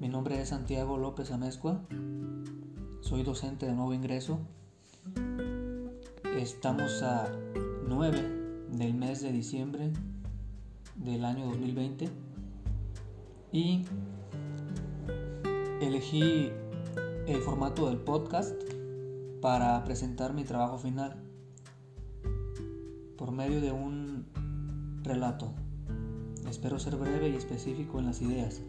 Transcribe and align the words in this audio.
Mi 0.00 0.08
nombre 0.08 0.40
es 0.40 0.48
Santiago 0.48 0.96
López 0.96 1.30
Amezcua. 1.32 1.82
Soy 3.02 3.22
docente 3.22 3.66
de 3.66 3.74
nuevo 3.74 3.92
ingreso. 3.92 4.38
Estamos 6.38 7.02
a 7.02 7.30
9 7.86 8.68
del 8.72 8.94
mes 8.94 9.20
de 9.20 9.32
diciembre 9.32 9.92
del 10.94 11.26
año 11.26 11.44
2020 11.44 12.08
y 13.52 13.84
elegí 15.82 16.50
el 17.26 17.42
formato 17.42 17.86
del 17.88 17.98
podcast 17.98 18.58
para 19.42 19.84
presentar 19.84 20.32
mi 20.32 20.44
trabajo 20.44 20.78
final 20.78 21.22
por 23.18 23.30
medio 23.30 23.60
de 23.60 23.72
un 23.72 24.24
relato. 25.02 25.52
Espero 26.48 26.78
ser 26.78 26.96
breve 26.96 27.28
y 27.30 27.34
específico 27.34 27.98
en 27.98 28.06
las 28.06 28.22
ideas. 28.22 28.62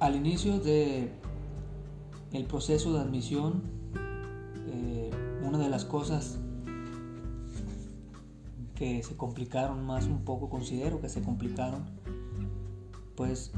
Al 0.00 0.16
inicio 0.16 0.58
de 0.58 1.12
el 2.32 2.44
proceso 2.46 2.92
de 2.92 3.00
admisión, 3.00 3.62
eh, 4.66 5.10
una 5.46 5.58
de 5.58 5.68
las 5.68 5.84
cosas 5.84 6.38
que 8.74 9.02
se 9.02 9.16
complicaron 9.16 9.84
más 9.86 10.06
un 10.06 10.24
poco, 10.24 10.50
considero 10.50 11.00
que 11.00 11.08
se 11.08 11.22
complicaron, 11.22 11.84
pues 13.14 13.52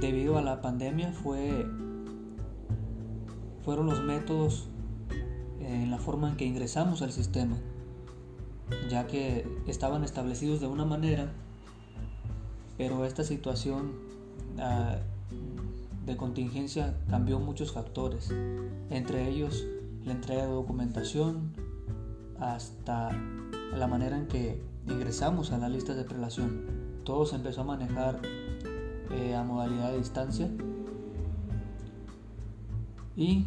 debido 0.00 0.36
a 0.38 0.42
la 0.42 0.60
pandemia 0.60 1.12
fue 1.12 1.66
fueron 3.64 3.86
los 3.86 4.02
métodos 4.02 4.68
en 5.60 5.90
la 5.90 5.98
forma 5.98 6.30
en 6.30 6.36
que 6.36 6.44
ingresamos 6.44 7.02
al 7.02 7.12
sistema, 7.12 7.58
ya 8.88 9.06
que 9.06 9.46
estaban 9.66 10.04
establecidos 10.04 10.60
de 10.60 10.66
una 10.66 10.84
manera, 10.84 11.30
pero 12.76 13.04
esta 13.04 13.24
situación 13.24 13.92
ah, 14.58 14.96
de 16.06 16.16
contingencia 16.16 16.94
cambió 17.10 17.38
muchos 17.38 17.72
factores, 17.72 18.30
entre 18.90 19.28
ellos 19.28 19.66
la 20.04 20.12
entrega 20.12 20.46
de 20.46 20.52
documentación 20.52 21.52
hasta 22.40 23.10
la 23.76 23.86
manera 23.86 24.16
en 24.16 24.26
que 24.26 24.62
ingresamos 24.86 25.52
a 25.52 25.58
la 25.58 25.68
lista 25.68 25.94
de 25.94 26.04
prelación. 26.04 26.62
Todo 27.04 27.26
se 27.26 27.36
empezó 27.36 27.62
a 27.62 27.64
manejar 27.64 28.20
eh, 29.10 29.34
a 29.34 29.42
modalidad 29.42 29.92
de 29.92 29.98
distancia 29.98 30.50
y 33.16 33.46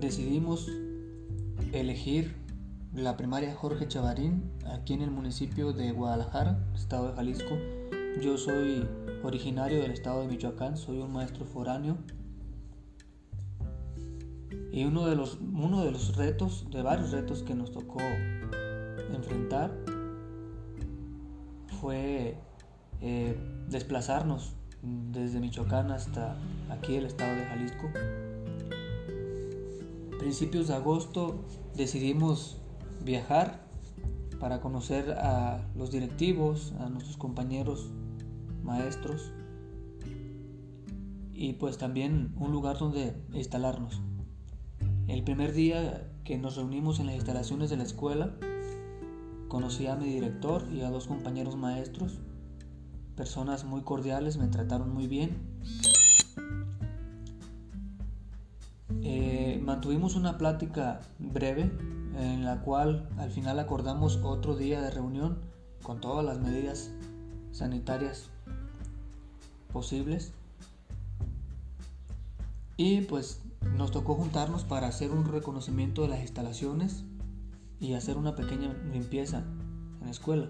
decidimos 0.00 0.68
elegir 1.72 2.34
la 2.94 3.16
primaria 3.16 3.54
Jorge 3.54 3.86
Chavarín 3.86 4.50
aquí 4.66 4.94
en 4.94 5.02
el 5.02 5.10
municipio 5.10 5.72
de 5.72 5.92
Guadalajara, 5.92 6.58
estado 6.74 7.08
de 7.08 7.14
Jalisco. 7.14 7.56
Yo 8.20 8.36
soy 8.36 8.88
originario 9.22 9.80
del 9.80 9.92
estado 9.92 10.22
de 10.22 10.28
Michoacán, 10.28 10.76
soy 10.76 10.98
un 10.98 11.12
maestro 11.12 11.44
foráneo. 11.44 11.98
Y 14.72 14.84
uno 14.84 15.06
de 15.06 15.16
los, 15.16 15.38
uno 15.40 15.84
de 15.84 15.92
los 15.92 16.16
retos, 16.16 16.66
de 16.70 16.82
varios 16.82 17.12
retos 17.12 17.42
que 17.42 17.54
nos 17.54 17.70
tocó 17.70 18.00
enfrentar, 19.14 19.72
fue 21.80 22.36
eh, 23.00 23.36
desplazarnos 23.68 24.54
desde 24.82 25.40
Michoacán 25.40 25.90
hasta 25.90 26.36
aquí 26.70 26.96
el 26.96 27.06
estado 27.06 27.34
de 27.36 27.44
Jalisco 27.44 27.90
principios 30.20 30.68
de 30.68 30.74
agosto 30.74 31.46
decidimos 31.74 32.58
viajar 33.02 33.66
para 34.38 34.60
conocer 34.60 35.12
a 35.12 35.66
los 35.74 35.90
directivos, 35.90 36.74
a 36.78 36.90
nuestros 36.90 37.16
compañeros 37.16 37.88
maestros 38.62 39.32
y 41.32 41.54
pues 41.54 41.78
también 41.78 42.34
un 42.36 42.52
lugar 42.52 42.78
donde 42.78 43.14
instalarnos. 43.32 44.02
El 45.08 45.24
primer 45.24 45.54
día 45.54 46.12
que 46.22 46.36
nos 46.36 46.56
reunimos 46.56 47.00
en 47.00 47.06
las 47.06 47.14
instalaciones 47.14 47.70
de 47.70 47.78
la 47.78 47.84
escuela, 47.84 48.36
conocí 49.48 49.86
a 49.86 49.96
mi 49.96 50.04
director 50.04 50.68
y 50.70 50.82
a 50.82 50.90
dos 50.90 51.06
compañeros 51.06 51.56
maestros, 51.56 52.18
personas 53.16 53.64
muy 53.64 53.80
cordiales, 53.84 54.36
me 54.36 54.48
trataron 54.48 54.92
muy 54.92 55.06
bien 55.06 55.38
Mantuvimos 59.80 60.14
una 60.14 60.36
plática 60.36 61.00
breve 61.18 61.72
en 62.14 62.44
la 62.44 62.60
cual 62.60 63.08
al 63.16 63.30
final 63.30 63.58
acordamos 63.58 64.20
otro 64.22 64.54
día 64.54 64.82
de 64.82 64.90
reunión 64.90 65.38
con 65.82 66.02
todas 66.02 66.22
las 66.22 66.38
medidas 66.38 66.90
sanitarias 67.50 68.28
posibles. 69.72 70.34
Y 72.76 73.00
pues 73.00 73.40
nos 73.74 73.90
tocó 73.90 74.16
juntarnos 74.16 74.64
para 74.64 74.86
hacer 74.86 75.12
un 75.12 75.24
reconocimiento 75.24 76.02
de 76.02 76.08
las 76.08 76.20
instalaciones 76.20 77.04
y 77.80 77.94
hacer 77.94 78.18
una 78.18 78.36
pequeña 78.36 78.74
limpieza 78.92 79.38
en 79.38 80.04
la 80.04 80.10
escuela. 80.10 80.48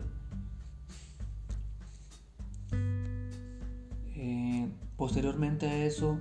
Eh, 4.16 4.68
posteriormente 4.96 5.68
a 5.68 5.84
eso 5.84 6.18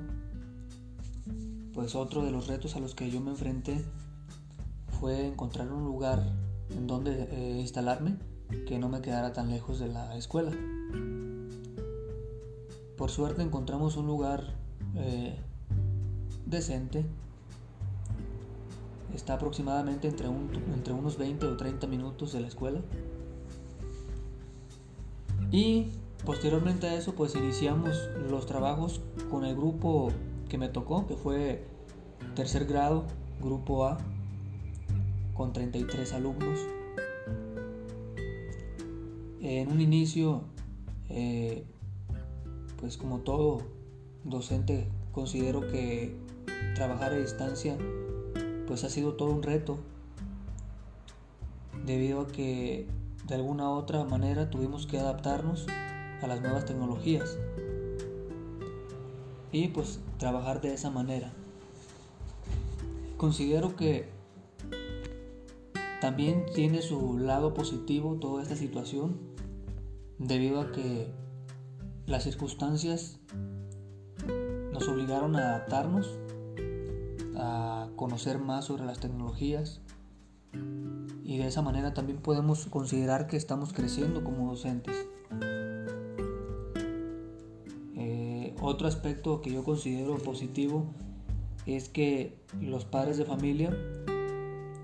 pues 1.79 1.95
otro 1.95 2.25
de 2.25 2.29
los 2.29 2.47
retos 2.47 2.75
a 2.75 2.81
los 2.81 2.93
que 2.93 3.09
yo 3.09 3.21
me 3.21 3.31
enfrenté 3.31 3.85
fue 4.99 5.25
encontrar 5.25 5.71
un 5.71 5.85
lugar 5.85 6.21
en 6.71 6.87
donde 6.87 7.29
eh, 7.31 7.57
instalarme 7.61 8.17
que 8.67 8.77
no 8.77 8.89
me 8.89 8.99
quedara 8.99 9.31
tan 9.31 9.49
lejos 9.49 9.79
de 9.79 9.87
la 9.87 10.17
escuela. 10.17 10.51
Por 12.97 13.09
suerte 13.09 13.43
encontramos 13.43 13.95
un 13.95 14.07
lugar 14.07 14.43
eh, 14.97 15.37
decente. 16.45 17.05
Está 19.15 19.35
aproximadamente 19.35 20.09
entre, 20.09 20.27
entre 20.27 20.91
unos 20.91 21.17
20 21.17 21.45
o 21.45 21.55
30 21.55 21.87
minutos 21.87 22.33
de 22.33 22.41
la 22.41 22.49
escuela. 22.49 22.81
Y 25.49 25.93
posteriormente 26.25 26.87
a 26.87 26.95
eso 26.95 27.15
pues 27.15 27.35
iniciamos 27.35 28.09
los 28.29 28.45
trabajos 28.47 28.99
con 29.29 29.45
el 29.45 29.55
grupo 29.55 30.11
que 30.49 30.57
me 30.57 30.67
tocó, 30.67 31.07
que 31.07 31.15
fue 31.15 31.63
tercer 32.35 32.65
grado, 32.65 33.05
grupo 33.41 33.85
A, 33.85 33.97
con 35.33 35.53
33 35.53 36.11
alumnos. 36.13 36.59
En 39.41 39.71
un 39.71 39.79
inicio, 39.79 40.43
eh, 41.07 41.63
pues 42.77 42.97
como 42.97 43.19
todo 43.19 43.61
docente, 44.25 44.89
considero 45.13 45.61
que 45.61 46.13
trabajar 46.75 47.13
a 47.13 47.15
distancia 47.15 47.77
pues 48.67 48.83
ha 48.83 48.89
sido 48.89 49.13
todo 49.13 49.31
un 49.31 49.41
reto 49.41 49.79
debido 51.85 52.21
a 52.21 52.27
que 52.27 52.87
de 53.27 53.35
alguna 53.35 53.69
u 53.69 53.73
otra 53.73 54.03
manera 54.03 54.49
tuvimos 54.49 54.85
que 54.85 54.99
adaptarnos 54.99 55.65
a 56.21 56.27
las 56.27 56.41
nuevas 56.41 56.65
tecnologías 56.65 57.37
y 59.51 59.69
pues 59.69 59.99
trabajar 60.17 60.61
de 60.61 60.73
esa 60.73 60.89
manera. 60.89 61.31
Considero 63.17 63.75
que 63.75 64.09
también 66.01 66.45
tiene 66.53 66.81
su 66.81 67.17
lado 67.17 67.53
positivo 67.53 68.15
toda 68.15 68.41
esta 68.41 68.55
situación 68.55 69.19
debido 70.17 70.61
a 70.61 70.71
que 70.71 71.11
las 72.05 72.23
circunstancias 72.23 73.19
nos 74.71 74.87
obligaron 74.87 75.35
a 75.35 75.55
adaptarnos, 75.55 76.17
a 77.35 77.89
conocer 77.95 78.39
más 78.39 78.65
sobre 78.65 78.85
las 78.85 78.99
tecnologías 78.99 79.81
y 81.23 81.37
de 81.37 81.47
esa 81.47 81.61
manera 81.61 81.93
también 81.93 82.19
podemos 82.19 82.65
considerar 82.65 83.27
que 83.27 83.37
estamos 83.37 83.73
creciendo 83.73 84.23
como 84.23 84.49
docentes. 84.49 85.05
Otro 88.69 88.87
aspecto 88.87 89.41
que 89.41 89.51
yo 89.51 89.63
considero 89.63 90.19
positivo 90.19 90.85
es 91.65 91.89
que 91.89 92.37
los 92.61 92.85
padres 92.85 93.17
de 93.17 93.25
familia 93.25 93.75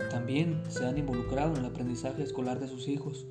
también 0.09 0.63
se 0.69 0.87
han 0.87 0.97
involucrado 0.97 1.53
en 1.53 1.59
el 1.59 1.65
aprendizaje 1.65 2.23
escolar 2.23 2.59
de 2.59 2.67
sus 2.67 2.87
hijos 2.87 3.27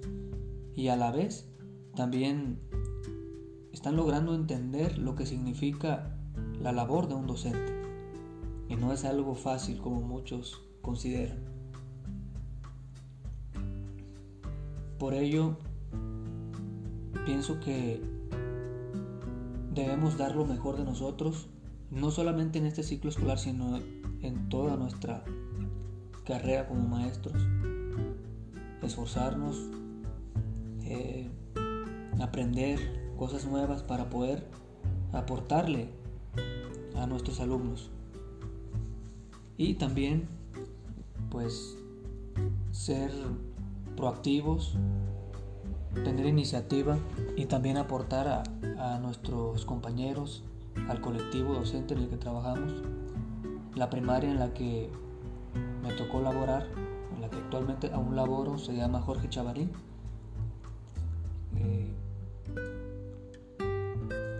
y 0.77 0.87
a 0.89 0.97
la 0.97 1.11
vez 1.11 1.49
también 1.97 2.61
están 3.73 3.97
logrando 3.97 4.33
entender 4.33 4.97
lo 4.97 5.17
que 5.17 5.27
significa 5.27 6.17
la 6.63 6.71
labor 6.71 7.09
de 7.09 7.15
un 7.15 7.27
docente. 7.27 7.73
Y 8.69 8.77
no 8.77 8.93
es 8.93 9.05
algo 9.05 9.35
fácil 9.35 9.79
como 9.79 10.03
muchos 10.03 10.63
consideran. 10.83 11.43
Por 15.01 15.15
ello, 15.15 15.57
pienso 17.27 17.59
que 17.59 18.01
debemos 19.75 20.17
dar 20.17 20.35
lo 20.37 20.47
mejor 20.47 20.77
de 20.77 20.85
nosotros, 20.85 21.49
no 21.91 22.11
solamente 22.11 22.59
en 22.59 22.67
este 22.67 22.83
ciclo 22.83 23.11
escolar, 23.11 23.39
sino 23.39 23.79
en 24.23 24.49
toda 24.49 24.77
nuestra 24.77 25.25
carrera 26.25 26.67
como 26.67 26.89
maestros. 26.89 27.35
Esforzarnos, 28.83 29.71
aprender 32.21 32.79
cosas 33.17 33.47
nuevas 33.47 33.83
para 33.83 34.11
poder 34.11 34.47
aportarle 35.13 35.89
a 36.97 37.07
nuestros 37.07 37.41
alumnos. 37.41 37.91
Y 39.57 39.75
también 39.75 40.29
pues 41.31 41.77
ser 42.71 43.11
proactivos, 43.97 44.77
tener 46.03 46.27
iniciativa 46.27 46.99
y 47.37 47.47
también 47.47 47.77
aportar 47.77 48.45
a, 48.79 48.99
nuestros 48.99 49.65
compañeros, 49.65 50.43
al 50.89 51.01
colectivo 51.01 51.55
docente 51.55 51.95
en 51.95 52.01
el 52.01 52.09
que 52.09 52.17
trabajamos. 52.17 52.73
La 53.75 53.91
primaria 53.91 54.31
en 54.31 54.39
la 54.39 54.53
que 54.53 54.91
me 55.83 55.93
tocó 55.95 56.21
laborar, 56.21 56.67
en 57.15 57.21
la 57.21 57.31
que 57.31 57.37
actualmente 57.37 57.91
aún 57.93 58.17
laboro, 58.17 58.59
se 58.59 58.75
llama 58.75 59.01
Jorge 59.01 59.29
Chavarín. 59.29 59.71
Eh, 61.57 61.93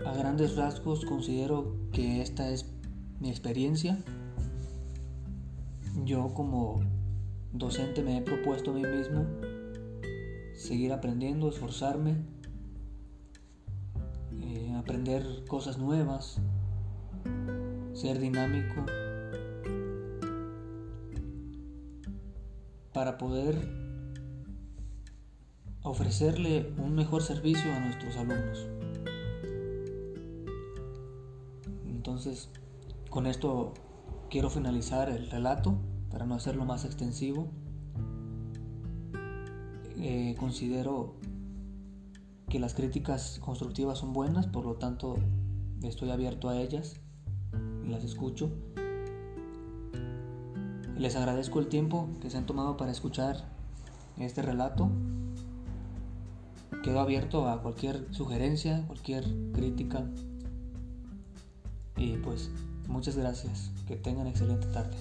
a 0.05 0.13
grandes 0.13 0.55
rasgos 0.55 1.05
considero 1.05 1.75
que 1.91 2.21
esta 2.21 2.49
es 2.49 2.71
mi 3.19 3.29
experiencia. 3.29 3.97
Yo 6.03 6.33
como 6.33 6.81
docente 7.53 8.03
me 8.03 8.17
he 8.17 8.21
propuesto 8.21 8.71
a 8.71 8.73
mí 8.73 8.83
mismo 8.83 9.25
seguir 10.55 10.93
aprendiendo, 10.93 11.49
esforzarme, 11.49 12.17
eh, 14.41 14.73
aprender 14.77 15.45
cosas 15.47 15.77
nuevas, 15.77 16.39
ser 17.93 18.19
dinámico, 18.19 18.85
para 22.93 23.17
poder 23.17 23.55
ofrecerle 25.83 26.73
un 26.77 26.95
mejor 26.95 27.21
servicio 27.21 27.71
a 27.73 27.79
nuestros 27.79 28.15
alumnos. 28.17 28.67
Entonces, 31.85 32.49
con 33.09 33.27
esto 33.27 33.73
quiero 34.29 34.49
finalizar 34.49 35.09
el 35.09 35.29
relato 35.29 35.77
para 36.09 36.25
no 36.25 36.35
hacerlo 36.35 36.65
más 36.65 36.85
extensivo. 36.85 37.49
Eh, 39.97 40.35
considero 40.39 41.15
que 42.49 42.59
las 42.59 42.73
críticas 42.73 43.39
constructivas 43.43 43.99
son 43.99 44.13
buenas, 44.13 44.47
por 44.47 44.65
lo 44.65 44.75
tanto 44.75 45.15
estoy 45.81 46.11
abierto 46.11 46.49
a 46.49 46.57
ellas 46.57 46.99
las 47.89 48.03
escucho. 48.03 48.51
Les 50.97 51.15
agradezco 51.15 51.59
el 51.59 51.67
tiempo 51.67 52.09
que 52.21 52.29
se 52.29 52.37
han 52.37 52.45
tomado 52.45 52.77
para 52.77 52.91
escuchar 52.91 53.45
este 54.17 54.41
relato. 54.41 54.89
Quedo 56.83 56.99
abierto 56.99 57.49
a 57.49 57.61
cualquier 57.61 58.07
sugerencia, 58.11 58.85
cualquier 58.87 59.25
crítica. 59.53 60.05
Y 61.97 62.17
pues 62.17 62.49
muchas 62.87 63.17
gracias. 63.17 63.71
Que 63.87 63.95
tengan 63.95 64.27
excelente 64.27 64.67
tarde. 64.67 64.95